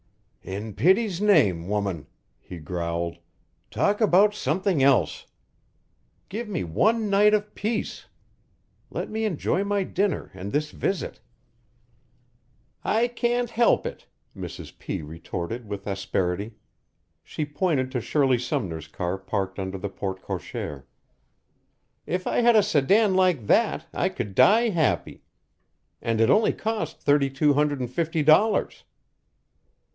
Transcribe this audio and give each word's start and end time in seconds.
"In 0.41 0.73
pity's 0.73 1.21
name, 1.21 1.67
woman," 1.67 2.07
he 2.39 2.57
growled, 2.57 3.17
"talk 3.69 4.01
about 4.01 4.33
something 4.33 4.81
else. 4.81 5.27
Give 6.27 6.49
me 6.49 6.63
one 6.63 7.11
night 7.11 7.35
of 7.35 7.53
peace. 7.53 8.07
Let 8.89 9.11
me 9.11 9.25
enjoy 9.25 9.63
my 9.63 9.83
dinner 9.83 10.31
and 10.33 10.51
this 10.51 10.71
visit." 10.71 11.19
"I 12.83 13.07
can't 13.09 13.51
help 13.51 13.85
it," 13.85 14.07
Mrs. 14.35 14.75
P. 14.79 15.03
retorted 15.03 15.67
with 15.69 15.85
asperity. 15.85 16.55
She 17.23 17.45
pointed 17.45 17.91
to 17.91 18.01
Shirley 18.01 18.39
Sumner's 18.39 18.87
car 18.87 19.19
parked 19.19 19.59
under 19.59 19.77
the 19.77 19.89
porte 19.89 20.23
cochere. 20.23 20.87
"If 22.07 22.25
I 22.25 22.41
had 22.41 22.55
a 22.55 22.63
sedan 22.63 23.13
like 23.13 23.45
that, 23.45 23.85
I 23.93 24.09
could 24.09 24.33
die 24.33 24.69
happy. 24.69 25.21
And 26.01 26.19
it 26.19 26.31
only 26.31 26.53
cost 26.53 26.99
thirty 27.03 27.29
two 27.29 27.53
hundred 27.53 27.79
and 27.79 27.91
fifty 27.91 28.23
dollars." 28.23 28.83